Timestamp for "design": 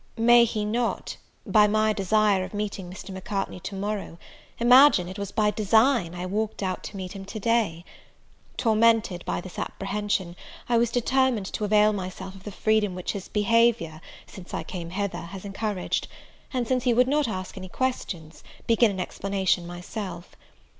5.51-6.15